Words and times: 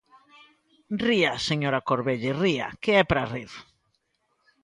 Ría, 1.05 1.33
señora 1.49 1.85
Corvelle, 1.89 2.31
ría, 2.43 2.67
que 2.81 2.91
é 3.01 3.03
para 3.09 3.29
rir. 3.33 3.51